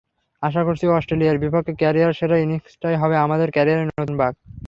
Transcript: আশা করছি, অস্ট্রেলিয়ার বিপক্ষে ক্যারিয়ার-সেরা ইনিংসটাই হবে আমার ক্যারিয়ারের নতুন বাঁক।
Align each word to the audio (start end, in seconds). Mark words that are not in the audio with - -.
আশা 0.43 0.61
করছি, 0.63 0.85
অস্ট্রেলিয়ার 0.89 1.37
বিপক্ষে 1.37 1.73
ক্যারিয়ার-সেরা 1.73 2.37
ইনিংসটাই 2.37 2.95
হবে 2.95 3.15
আমার 3.17 3.51
ক্যারিয়ারের 3.51 3.87
নতুন 3.91 4.15
বাঁক। 4.17 4.33